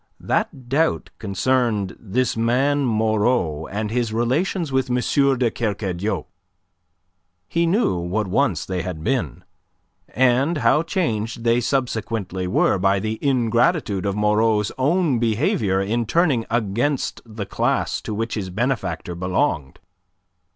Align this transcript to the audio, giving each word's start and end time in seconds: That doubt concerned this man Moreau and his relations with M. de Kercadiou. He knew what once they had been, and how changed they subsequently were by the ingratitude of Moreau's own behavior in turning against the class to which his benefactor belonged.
That 0.19 0.67
doubt 0.67 1.11
concerned 1.19 1.95
this 1.99 2.35
man 2.35 2.85
Moreau 2.87 3.67
and 3.67 3.91
his 3.91 4.11
relations 4.11 4.71
with 4.71 4.89
M. 4.89 4.95
de 5.37 5.51
Kercadiou. 5.51 6.25
He 7.47 7.67
knew 7.67 7.99
what 7.99 8.25
once 8.25 8.65
they 8.65 8.81
had 8.81 9.03
been, 9.03 9.43
and 10.09 10.57
how 10.57 10.81
changed 10.81 11.43
they 11.43 11.61
subsequently 11.61 12.47
were 12.47 12.79
by 12.79 12.97
the 12.97 13.19
ingratitude 13.21 14.07
of 14.07 14.15
Moreau's 14.15 14.71
own 14.75 15.19
behavior 15.19 15.79
in 15.79 16.07
turning 16.07 16.47
against 16.49 17.21
the 17.23 17.45
class 17.45 18.01
to 18.01 18.11
which 18.15 18.33
his 18.33 18.49
benefactor 18.49 19.13
belonged. 19.13 19.77